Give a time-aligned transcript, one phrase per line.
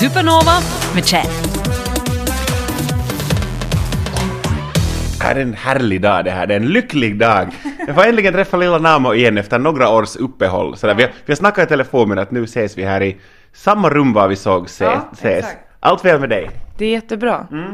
[0.00, 0.52] Supernova
[0.94, 1.26] med Chad.
[5.18, 7.48] Det här är en härlig dag det här, det är en lycklig dag.
[7.86, 10.76] Jag får äntligen träffa lilla Namo igen efter några års uppehåll.
[10.76, 13.02] Så där, vi, har, vi har snackat i telefon men att nu ses vi här
[13.02, 13.16] i
[13.52, 15.38] samma rum var vi såg se, Ja, ses.
[15.38, 15.58] exakt.
[15.80, 16.50] Allt väl med dig?
[16.78, 17.46] Det är jättebra.
[17.52, 17.64] Ö,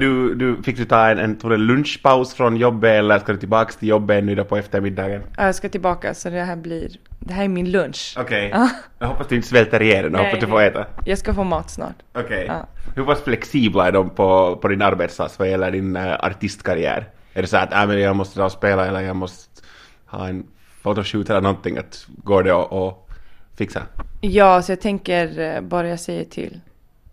[0.00, 3.38] du, du, fick du ta en, en, tror det, lunchpaus från jobbet eller ska du
[3.38, 5.22] tillbaks till jobbet nu då på eftermiddagen?
[5.36, 8.14] Ja, Jag ska tillbaka så det här blir, det här är min lunch.
[8.18, 8.50] Okej.
[8.52, 8.70] Ja.
[8.98, 10.86] Jag hoppas du inte svälter ihjäl den, Nej, hoppas du får äta.
[11.04, 11.96] Jag ska få mat snart.
[12.12, 12.44] Okej.
[12.48, 12.66] Ja.
[12.94, 17.08] Hur pass flexibla är de på, på din arbetsplats vad gäller din uh, artistkarriär?
[17.34, 19.62] Är det så att äh, men jag måste dra och spela eller jag måste
[20.06, 20.46] ha en
[20.82, 21.78] photoshoot eller någonting?
[21.78, 23.08] Att går det att att
[23.56, 23.82] fixa?
[24.20, 26.60] Ja, så jag tänker eh, bara jag säger till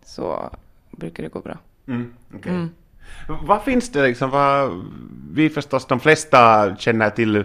[0.06, 0.50] så
[0.92, 1.58] brukar det gå bra.
[1.88, 2.52] Mm, okej.
[2.52, 2.70] Mm.
[3.28, 4.86] Vad finns det liksom, vad,
[5.32, 7.44] vi förstås, de flesta känner till eh,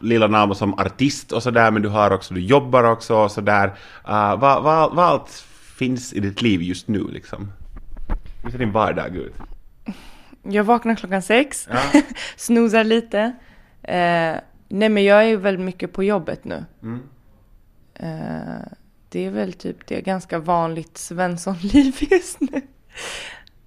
[0.00, 3.66] Lilla Namo som artist och sådär, men du har också, du jobbar också och sådär.
[4.08, 5.44] Uh, vad, vad, vad allt
[5.76, 7.52] finns i ditt liv just nu liksom?
[8.42, 9.34] Hur ser din vardag ut?
[10.42, 12.02] Jag vaknar klockan sex, Ja.
[12.36, 13.20] snoozar lite.
[13.82, 14.36] Eh,
[14.68, 16.64] nej men jag är väl mycket på jobbet nu.
[16.82, 17.00] Mm.
[17.94, 18.66] Eh,
[19.08, 22.62] det är väl typ det ganska vanligt Svenssonliv just nu.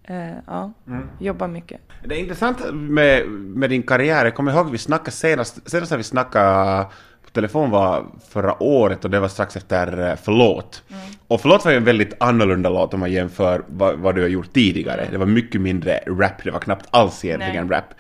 [0.04, 1.08] Eh, ja, Mm.
[1.20, 1.82] jobbar mycket.
[2.06, 4.26] Det är intressant med, med din karriär.
[4.26, 6.86] Jag kommer ihåg vi snackade senast, senast när vi snackade
[7.24, 10.84] på telefon var förra året och det var strax efter eh, Förlåt.
[11.28, 14.30] Och Förlåt var ju en väldigt annorlunda låt om man jämför vad, vad du har
[14.30, 15.08] gjort tidigare.
[15.12, 17.78] Det var mycket mindre rap, det var knappt alls egentligen Nej.
[17.78, 17.94] rap.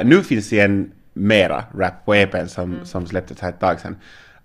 [0.00, 3.80] Eh, nu finns det en mera rap på EPn som, som släpptes här ett tag
[3.80, 3.96] sedan.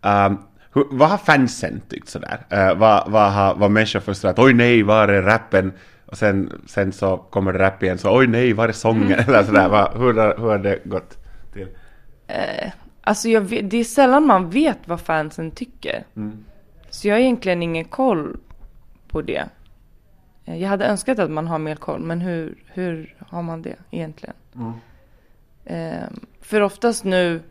[0.02, 0.38] Um,
[0.74, 2.46] hur, vad har fansen tyckt sådär?
[2.54, 5.74] Uh, vad, vad har vad människor först att oj nej, var är rappen?
[6.12, 9.12] Och sen, sen så kommer det rap igen så oj nej, var är sången?
[9.28, 11.18] Eller sådär, vad, hur, hur har det gått
[11.54, 11.68] till?
[12.28, 12.72] Eh,
[13.02, 16.04] alltså jag vet, det är sällan man vet vad fansen tycker.
[16.16, 16.46] Mm.
[16.90, 18.38] Så jag har egentligen ingen koll
[19.08, 19.50] på det.
[20.46, 23.76] Eh, Jag hade önskat att man har mer koll, men hur, hur har man det
[23.92, 24.36] egentligen?
[25.66, 26.08] Eh,
[26.42, 27.42] för oftast nu,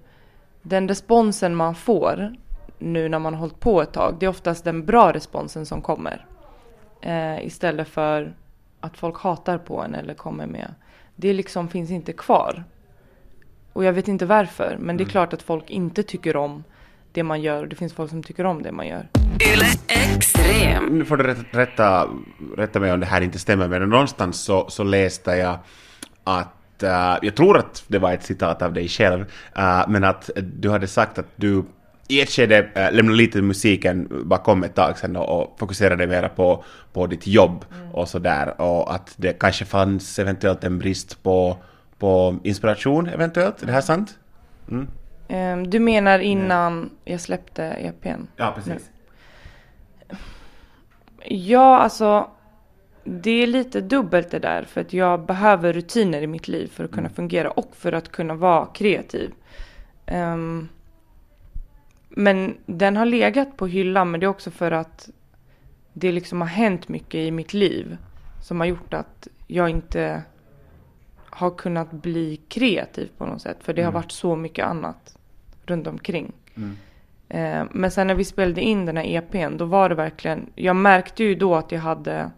[0.62, 2.32] den responsen man får
[2.78, 5.82] nu när man har hållit på ett tag, det är oftast den bra responsen som
[5.82, 6.26] kommer.
[7.00, 8.34] Eh, istället för
[8.80, 10.74] att folk hatar på en eller kommer med.
[11.16, 12.64] Det liksom finns inte kvar.
[13.72, 16.64] Och jag vet inte varför, men det är klart att folk inte tycker om
[17.12, 19.08] det man gör och det finns folk som tycker om det man gör.
[19.88, 20.98] Extrem.
[20.98, 22.08] Nu får du rätta, rätta,
[22.56, 25.58] rätta mig om det här inte stämmer, men någonstans så, så läste jag
[26.24, 29.24] att, eh, jag tror att det var ett citat av dig själv,
[29.56, 31.64] eh, men att du hade sagt att du
[32.08, 36.28] i ett skede uh, lämnade lite musiken bakom ett tag sedan och, och fokuserade mera
[36.28, 41.56] på, på ditt jobb och sådär och att det kanske fanns eventuellt en brist på,
[41.98, 44.18] på inspiration eventuellt, är det här sant?
[45.28, 48.22] Eh, du menar innan jag släppte EPn?
[48.36, 48.90] Ja, precis.
[51.24, 52.30] Ja, alltså
[53.04, 56.84] det är lite dubbelt det där för att jag behöver rutiner i mitt liv för
[56.84, 59.32] att kunna fungera och för att kunna vara kreativ.
[60.06, 60.68] Ehm,
[62.08, 65.10] men den har legat på hyllan men det är också för att
[65.92, 67.96] det liksom har hänt mycket i mitt liv
[68.42, 70.22] som har gjort att jag inte
[71.30, 75.18] har kunnat bli kreativ på något sätt för det har varit så mycket annat
[75.66, 76.32] runt omkring.
[77.28, 80.76] Eh, Men sen när vi spelade in den här EPn, då var det verkligen, jag
[80.76, 82.30] märkte ju då att jag hade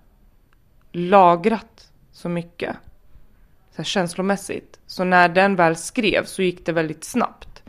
[0.93, 2.77] lagrat så mycket.
[3.71, 4.81] Så här känslomässigt.
[4.87, 7.63] Så när den väl skrevs så gick det väldigt snabbt.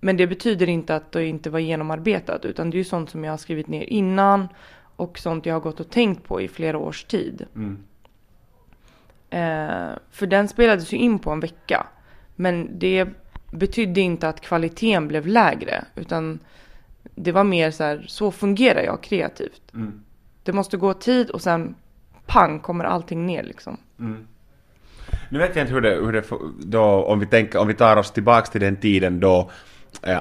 [0.00, 3.24] Men det betyder inte att det inte var genomarbetat, utan det är ju sånt som
[3.24, 4.48] jag har skrivit ner innan
[4.96, 7.46] och sånt jag har gått och tänkt på i flera års tid.
[9.30, 11.86] Eh, för den spelades ju in på en vecka.
[12.36, 13.08] Men det
[13.50, 15.84] betydde inte att kvaliteten blev lägre.
[15.94, 16.38] Utan
[17.14, 19.62] det var mer så här, så fungerar jag kreativt.
[20.42, 21.74] Det måste gå tid och sen
[22.26, 23.76] pang kommer allting ner liksom.
[25.30, 26.22] Nu vet jag inte hur det, hur det
[26.58, 29.50] då, om vi, tänker, om vi tar oss tillbaks till den tiden då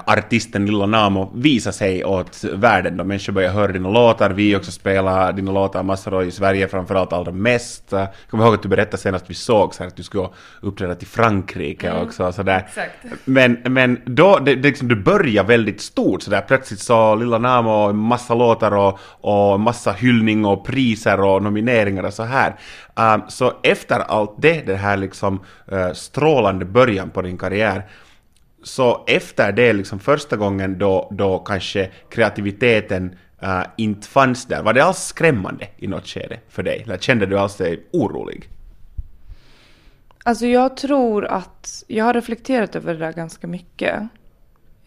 [0.05, 4.71] artisten Lilla Namo visar sig åt världen då människor börjar höra dina låtar, vi också
[4.71, 7.93] spelar dina låtar massor i Sverige framförallt allra mest.
[7.93, 10.29] Eh, Jag kommer ihåg att du berättade senast vi sågs här att du skulle
[10.61, 12.65] uppträda till Frankrike också och sådär.
[12.67, 12.91] exakt.
[13.25, 17.93] Men, men då, det, det, liksom, det börjar väldigt stort sådär plötsligt så Lilla Namo,
[17.93, 22.55] massa låtar och, och massa hyllning och priser och nomineringar och så här.
[22.95, 25.39] Um, så efter allt det, det här liksom
[25.71, 27.83] uh, strålande början på din karriär,
[28.63, 34.73] så efter det liksom första gången då, då kanske kreativiteten uh, inte fanns där, var
[34.73, 36.81] det alls skrämmande i något skede för dig?
[36.83, 38.49] Eller kände du alls dig orolig?
[40.23, 44.01] Alltså jag tror att jag har reflekterat över det där ganska mycket.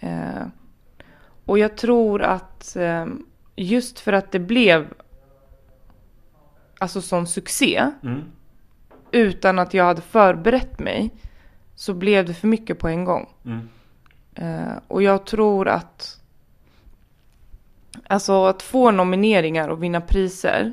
[0.01, 0.47] Eh,
[1.45, 3.07] och jag tror att eh,
[3.57, 4.87] just för att det blev
[6.79, 7.91] alltså sån succé.
[9.13, 11.11] Utan att jag hade förberett mig.
[11.81, 13.29] Så blev det för mycket på en gång.
[14.35, 16.21] Eh, och jag tror att
[18.07, 20.73] Alltså att få nomineringar och vinna priser.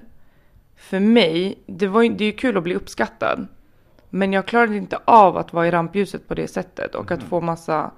[0.76, 3.48] För mig, det, var, det är ju kul att bli uppskattad.
[4.10, 6.96] Men jag klarade inte av att vara i rampljuset på det sättet.
[6.96, 7.92] Och att få massa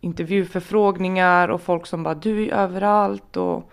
[0.00, 3.72] intervjuförfrågningar och folk som bara du är överallt och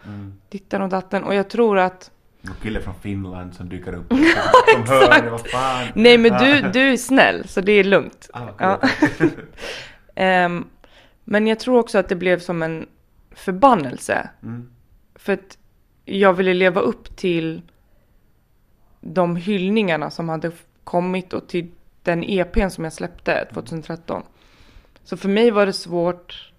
[0.49, 1.23] ditten och datten.
[1.23, 4.13] Och jag tror att En kille från Finland som dyker upp.
[4.73, 5.87] Som hör det, vad fan.
[5.95, 8.29] Nej men du, du är snäll så det är lugnt.
[8.33, 8.79] Ah, Ja.
[9.17, 9.29] cool.
[10.15, 10.65] Ehm,
[11.23, 12.87] men jag tror också att det blev som en
[13.31, 14.29] förbannelse.
[14.43, 14.69] Mm.
[15.15, 15.57] För att
[16.05, 17.61] jag ville leva upp till
[19.01, 20.51] de hyllningarna som hade
[20.83, 21.71] kommit och till
[22.03, 24.23] den EPn som jag släppte 2013.
[25.03, 26.53] Så för mig var det svårt.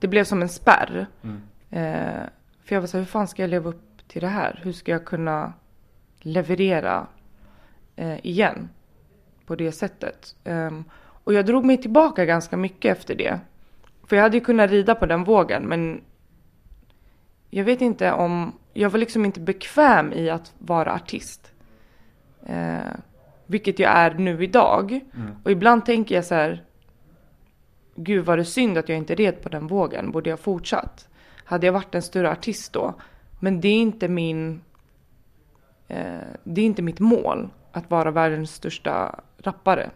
[0.00, 1.06] Det blev som en spärr.
[1.22, 1.42] Mm.
[1.70, 2.22] Eh,
[2.64, 4.60] för jag var så här, hur fan ska jag leva upp till det här?
[4.62, 5.52] Hur ska jag kunna
[6.20, 7.06] leverera
[7.96, 8.68] eh, igen
[9.46, 10.36] på det sättet?
[10.44, 10.84] Ehm,
[11.24, 13.40] och jag drog mig tillbaka ganska mycket efter det.
[14.06, 16.00] För jag hade ju kunnat rida på den vågen men
[17.50, 21.52] jag vet inte om, jag var liksom inte bekväm i att vara artist.
[22.46, 22.92] Eh,
[23.46, 25.00] vilket jag är nu idag.
[25.44, 26.64] Och ibland tänker jag så här,
[27.94, 31.08] gud var det synd att jag inte red på den vågen, borde jag fortsatt?
[31.44, 32.94] Hade jag varit en större artist då?
[33.38, 34.60] Men det är inte min,
[35.88, 39.90] eh, det är inte mitt mål att vara världens största rappare.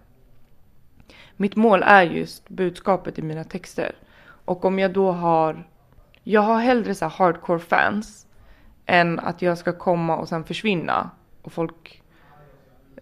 [1.37, 3.95] Mitt mål är just budskapet i mina texter.
[4.45, 5.69] Och om jag då har,
[6.23, 8.27] jag har hellre så här hardcore fans
[8.87, 11.11] än att jag ska komma och sen försvinna
[11.43, 12.03] och folk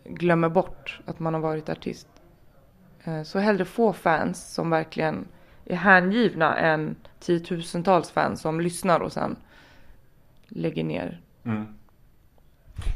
[0.04, 2.08] glömmer bort att man har varit artist.
[3.04, 5.28] Eh, så hellre få fans som verkligen
[5.64, 9.36] är hängivna än tiotusentals fans som lyssnar och sen
[10.48, 11.20] lägger ner.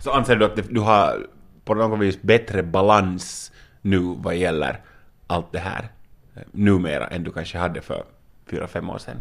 [0.04, 1.26] Så anser du att det- du har
[1.64, 4.80] på något vis bättre balans nu vad gäller
[5.26, 5.88] allt det här
[6.36, 8.04] eh, numera än du kanske hade för
[8.46, 9.16] fyra, fem år sedan?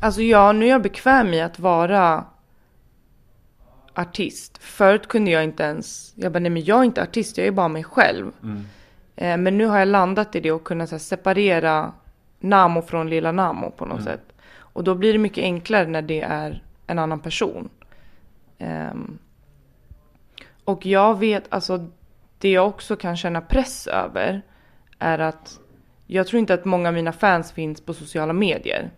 [0.00, 2.24] Alltså ja, nu är jag bekväm i att vara
[3.94, 4.58] artist.
[4.62, 7.50] Förut kunde jag inte ens, jag bara nej men jag är inte artist, jag är
[7.52, 8.32] bara mig själv.
[9.16, 11.92] Eh, men nu har jag landat i det och kunnat här, separera
[12.40, 14.20] Namo från lilla Namo på något sätt.
[14.58, 17.68] Och då blir det mycket enklare när det är en annan person.
[18.58, 19.18] Ehm,
[20.64, 21.86] och jag vet, alltså
[22.38, 24.42] det jag också kan känna press över
[24.98, 25.60] är att
[26.06, 28.90] jag tror inte att många av mina fans finns på sociala medier.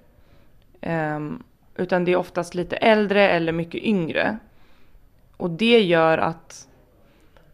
[0.81, 1.43] Ehm,
[1.77, 4.39] utan det är oftast lite äldre eller mycket yngre.
[5.37, 6.69] Och det gör att,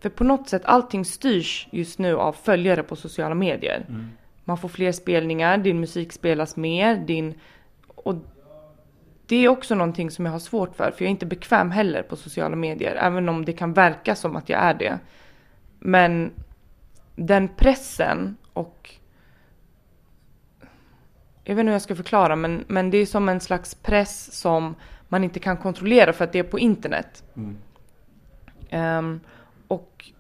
[0.00, 3.86] för på något sätt allting styrs just nu av följare på sociala medier.
[4.44, 7.34] Man får fler spelningar, din musik spelas mer, din...
[7.86, 8.14] Och
[9.26, 12.02] det är också någonting som jag har svårt för, för jag är inte bekväm heller
[12.02, 14.98] på sociala medier, även om det kan verka som att jag är det.
[15.78, 16.30] Men
[17.16, 18.90] den pressen och
[21.44, 24.40] jag vet inte hur jag ska förklara, men, men det är som en slags press
[24.40, 24.74] som
[25.08, 27.24] man inte kan kontrollera för att det är på internet.
[28.70, 29.20] Ehm,
[29.68, 30.10] och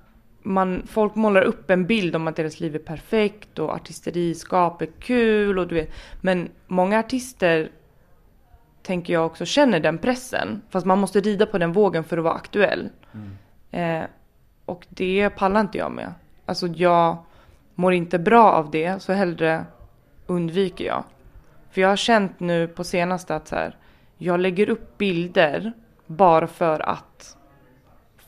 [0.42, 4.86] man, folk målar upp en bild om att deras liv är perfekt och artisteriskap är
[4.86, 5.92] kul och du vet.
[6.20, 7.70] Men många artister
[8.86, 10.62] tänker jag också känner den pressen.
[10.70, 12.88] Fast man måste rida på den vågen för att vara aktuell.
[13.70, 14.02] Eh,
[14.64, 16.14] och det pallar inte jag med.
[16.46, 17.16] Alltså jag
[17.74, 19.64] mår inte bra av det, så hellre
[20.26, 21.04] undviker jag.
[21.70, 23.76] För jag har känt nu på senaste att så här,
[24.18, 25.72] jag lägger upp bilder
[26.06, 27.36] bara för att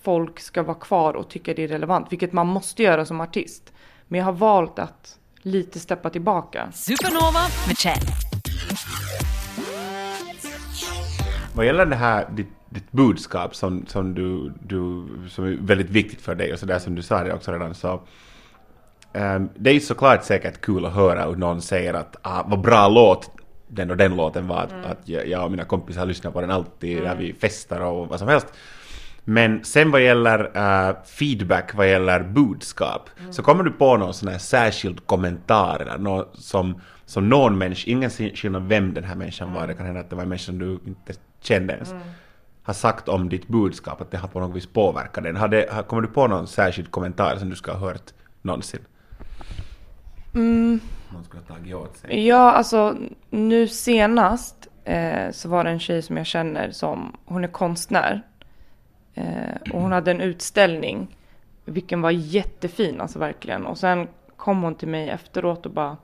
[0.03, 3.73] folk ska vara kvar och tycka det är relevant, vilket man måste göra som artist.
[4.09, 6.73] Men jag har valt att lite steppa tillbaka.
[6.73, 8.03] Supernova med Chad.
[11.59, 16.21] Vad gäller det här, ditt, ditt budskap som, som, du, du, som är väldigt viktigt
[16.21, 18.01] för dig och sådär som du sa det också redan så
[19.13, 22.61] ehm, det är ju såklart säkert kul att höra hur någon säger att ah, vad
[22.61, 23.31] bra låt
[23.69, 26.51] den och den låten var, att, att jag, jag och mina kompisar lyssnar på den
[26.51, 28.47] alltid när vi festar och vad som helst.
[29.25, 34.29] Men sen vad gäller eh, feedback, vad gäller budskap, så kommer du på någon sån
[34.29, 39.53] här särskild kommentar eller någon som, som någon människa, ingen skillnad vem den här människan
[39.53, 41.95] var, det kan hända att det var en människa som du inte kände ens,
[42.63, 45.37] har sagt om ditt budskap, att det har på något vis påverkat den.
[45.37, 48.81] Har det, har, kommer du på någon särskild kommentar som du ska ha hört någonsin?
[51.13, 52.27] Någon skulle ha tagit åt sig.
[52.27, 52.97] Ja, alltså
[53.31, 58.23] nu senast eh, så var det en tjej som jag känner som, hon är konstnär.
[59.15, 61.17] Eh, och hon hade en utställning,
[61.65, 63.67] vilken var jättefin, alltså verkligen.
[63.67, 65.97] Och sen kom hon till mig efteråt och bara,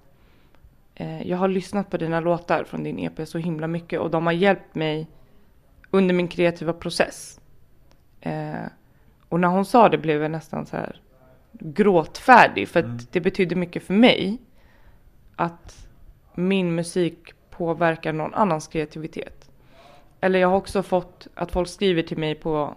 [0.94, 4.26] eh, jag har lyssnat på dina låtar från din EP så himla mycket och de
[4.26, 5.06] har hjälpt mig
[5.94, 7.40] under min kreativa process.
[8.20, 8.64] Eh,
[9.28, 11.00] Och när hon sa det blev jag nästan så här
[11.52, 12.98] gråtfärdig för att Mm.
[13.10, 14.38] det betydde mycket för mig
[15.36, 15.86] att
[16.34, 19.50] min musik påverkar någon annans kreativitet.
[20.20, 22.74] Eller jag har också fått att folk skriver till mig på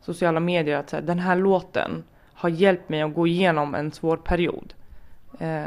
[0.00, 2.04] sociala medier att så här, den här låten
[2.34, 4.74] har hjälpt mig att gå igenom en svår period.
[5.38, 5.64] Eh,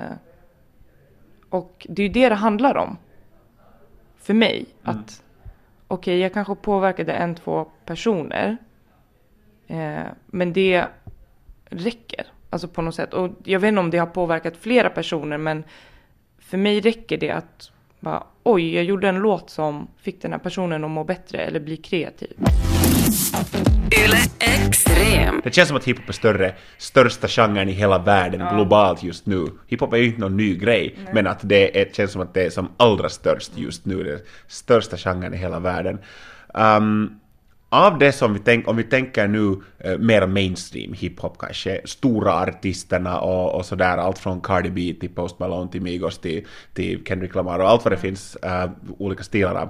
[1.49, 2.97] och det är ju det det handlar om.
[4.17, 4.65] För mig.
[4.83, 4.99] Mm.
[4.99, 5.23] Att
[5.87, 8.57] okej, jag kanske påverkade en, två personer.
[9.67, 10.85] Eh, men det
[11.65, 12.27] räcker.
[12.49, 13.13] Alltså på något sätt.
[13.13, 15.63] Och jag vet inte om det har påverkat flera personer men
[16.39, 20.39] för mig räcker det att bara, oj, jag gjorde en låt som fick den här
[20.39, 22.37] personen att må bättre eller bli kreativ.
[23.91, 25.41] Yle Extrem.
[25.43, 29.47] Det känns som att hiphop är större, största genren i hela världen globalt just nu.
[29.67, 32.45] Hiphop är ju inte någon ny grej, men att det är, känns som att det
[32.45, 34.03] är som allra störst just nu.
[34.03, 35.99] Det är största genren i hela världen.
[36.53, 37.19] Um,
[37.69, 42.33] av det som vi tänker, om vi tänker nu uh, mer mainstream hiphop kanske, stora
[42.33, 47.03] artisterna och, och sådär, allt från Cardi B till Post Malone till Migos till, till
[47.05, 49.69] Kendrick Lamar och allt vad det finns uh, olika stilar av.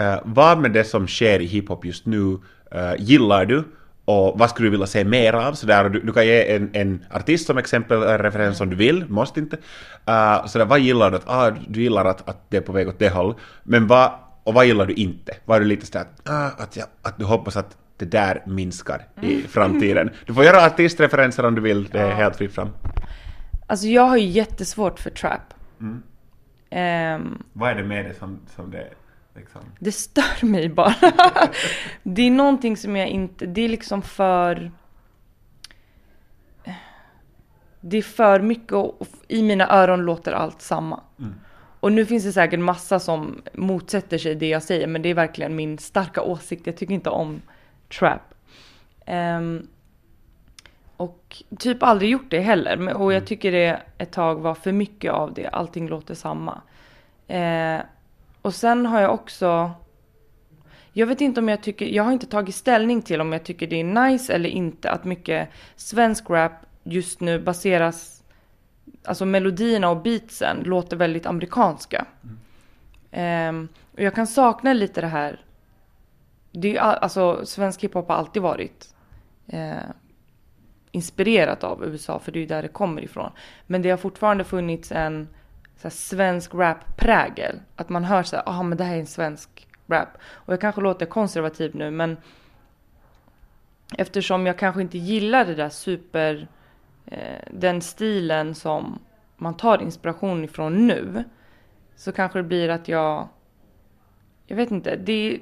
[0.00, 2.38] Uh, vad med det som sker i hiphop just nu
[2.74, 3.64] uh, gillar du
[4.04, 5.52] och vad skulle du vilja se mer av?
[5.52, 8.76] Så där, du, du kan ge en, en artist som exempel, en referens om du
[8.76, 9.56] vill, måste inte.
[9.56, 11.16] Uh, så där, vad gillar du?
[11.16, 13.34] Att, ah, du gillar att, att det är på väg åt det håll.
[13.62, 14.12] Men vad,
[14.44, 15.36] och vad gillar du inte?
[15.44, 18.42] Vad är du lite sådär att, ah, att, jag, att du hoppas att det där
[18.46, 20.10] minskar i framtiden?
[20.26, 22.68] Du får göra artistreferenser om du vill, det är helt fritt fram.
[23.66, 25.54] Alltså jag har ju jättesvårt för trap.
[26.70, 28.88] Ehm, Vad är det med det som, som det
[29.38, 29.60] liksom...
[29.78, 30.94] Det stör mig bara.
[32.02, 34.70] det är någonting som jag inte, det är liksom för...
[37.80, 41.00] Det är för mycket och i mina öron låter allt samma.
[41.80, 45.14] Och nu finns det säkert massa som motsätter sig det jag säger men det är
[45.14, 46.66] verkligen min starka åsikt.
[46.66, 47.42] Jag tycker inte om
[47.98, 48.34] trap.
[49.06, 49.68] Ehm,
[50.96, 52.94] och typ aldrig gjort det heller.
[52.94, 55.48] Och jag tycker det ett tag var för mycket av det.
[55.48, 56.60] Allting låter samma.
[57.28, 57.80] Eh,
[58.42, 59.70] och sen har jag också...
[60.92, 61.86] Jag vet inte om jag tycker...
[61.86, 65.04] Jag har inte tagit ställning till om jag tycker det är nice eller inte att
[65.04, 66.52] mycket svensk rap
[66.82, 68.22] just nu baseras...
[69.04, 72.06] Alltså melodierna och beatsen låter väldigt amerikanska.
[73.10, 75.40] Ehm, och jag kan sakna lite det här...
[76.52, 78.94] Det är, alltså svensk hiphop har alltid varit
[79.46, 79.76] eh,
[80.90, 83.30] inspirerat av USA för det är ju där det kommer ifrån.
[83.66, 85.28] Men det har fortfarande funnits en
[85.78, 87.60] så svensk rap-prägel.
[87.76, 90.08] Att man hör så här, ah men det här är en svensk rap.
[90.32, 92.16] Och jag kanske låter konservativ nu men
[93.96, 96.48] eftersom jag kanske inte gillar det där super,
[97.06, 98.98] eh, den stilen som
[99.36, 101.24] man tar inspiration ifrån nu.
[101.96, 103.28] Så kanske det blir att jag,
[104.46, 105.40] jag vet inte, det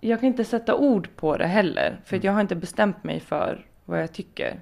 [0.00, 2.00] jag kan inte sätta ord på det heller.
[2.04, 4.60] För att jag har inte bestämt mig för vad jag tycker.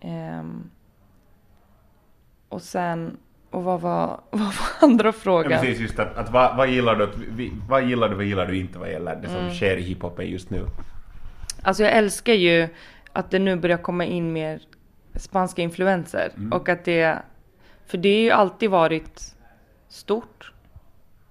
[0.00, 0.70] Ehm,
[2.48, 3.16] och sen,
[3.50, 5.60] och vad var, vad var andra Ja, frågan?
[5.60, 7.08] precis, just att, att vad, vad gillar du,
[7.68, 10.50] vad gillar du, vad gillar du inte vad gäller det som sker i hiphopen just
[10.50, 10.66] nu?
[11.62, 12.68] Alltså jag älskar ju
[13.12, 14.60] att det nu börjar komma in mer
[15.14, 16.32] spanska influenser.
[16.52, 17.18] Och att det,
[17.86, 19.34] för det har ju alltid varit
[19.88, 20.52] stort.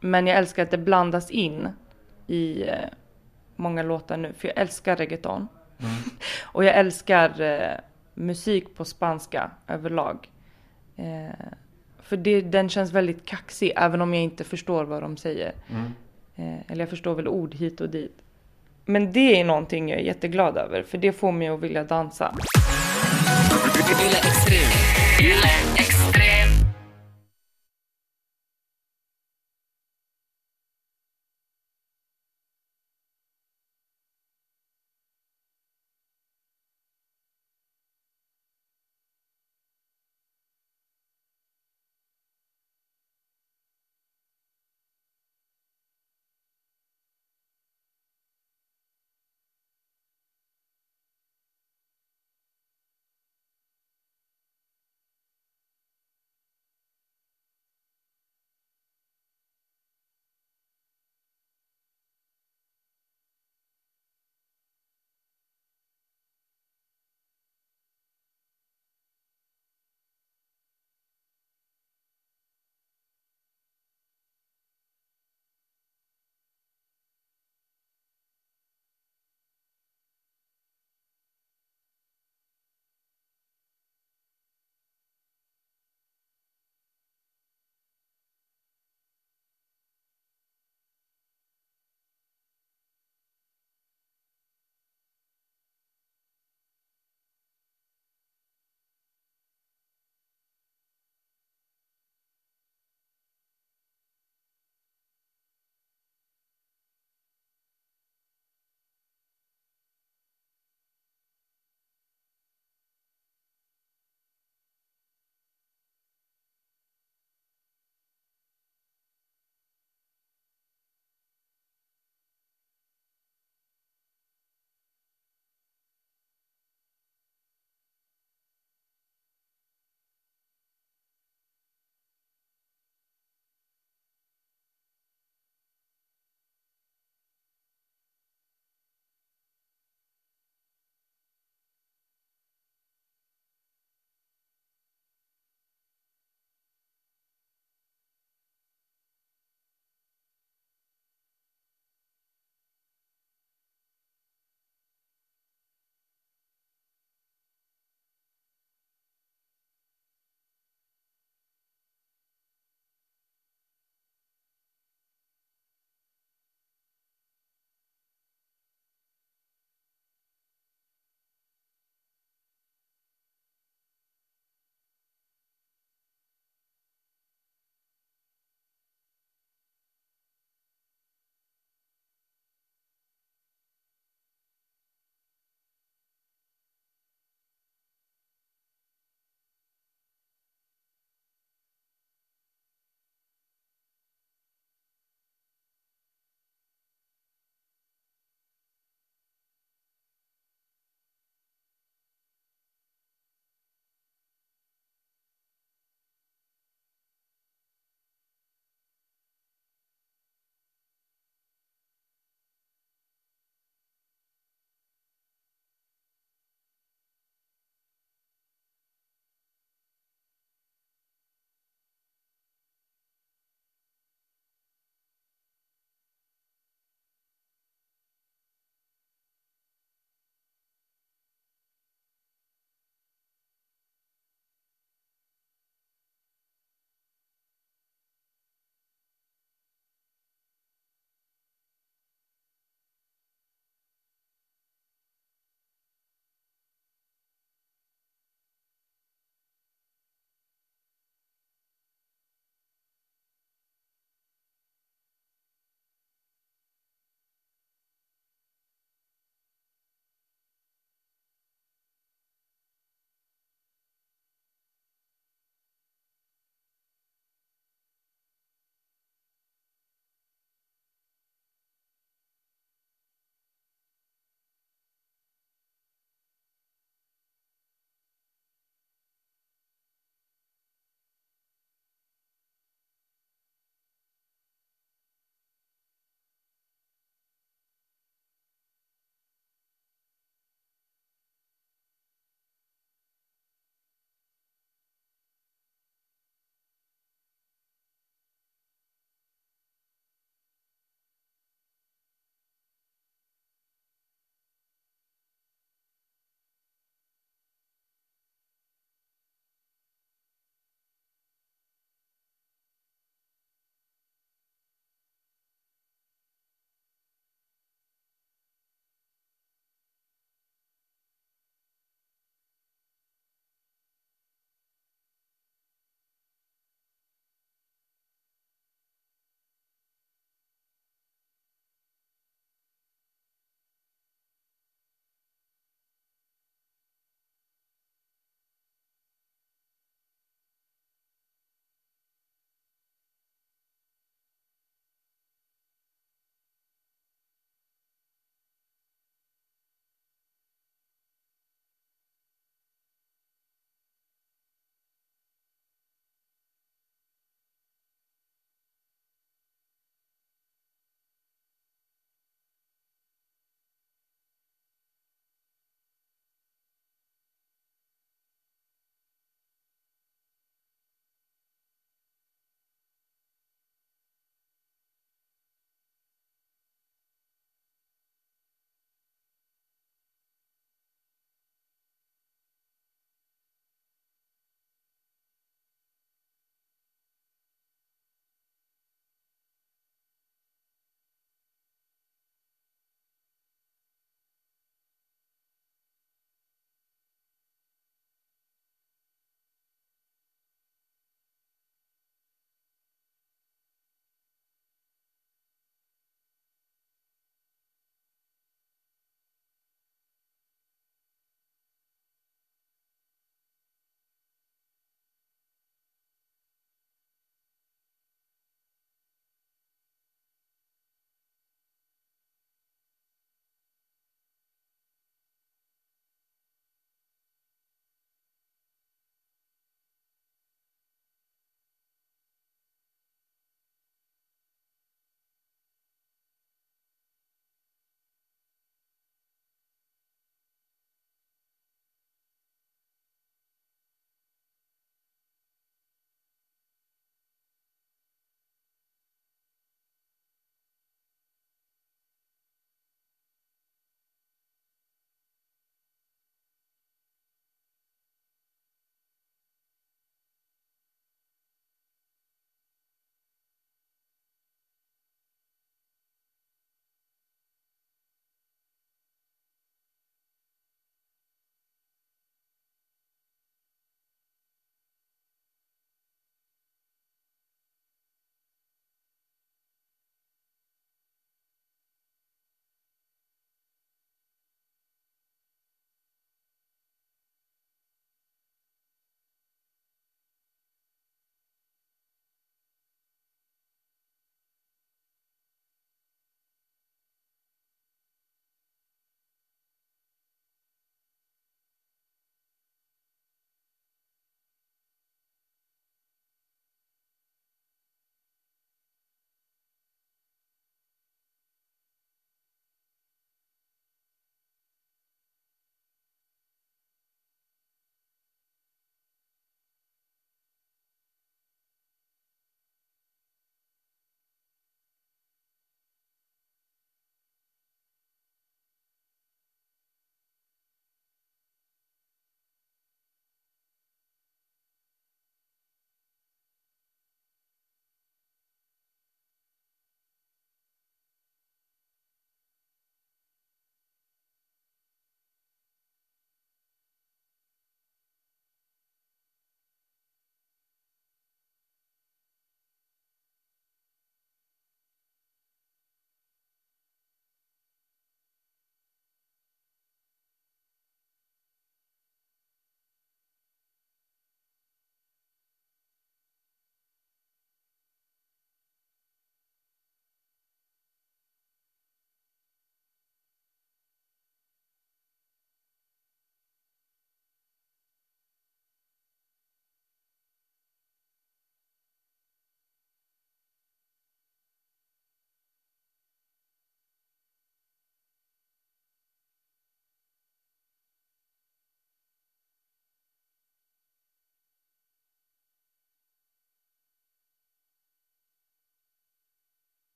[0.00, 1.68] Men jag älskar att det blandas in
[2.26, 2.74] i eh,
[3.56, 4.32] många låtar nu.
[4.38, 5.48] För jag älskar reggaeton.
[6.42, 7.78] och jag älskar eh,
[8.14, 10.28] musik på spanska överlag.
[10.96, 11.34] Eh,
[12.02, 15.52] för det, den känns väldigt kaxig även om jag inte förstår vad de säger.
[16.36, 18.16] Eh, eller jag förstår väl ord hit och dit.
[18.84, 22.34] Men det är någonting jag är jätteglad över för det får mig att vilja dansa.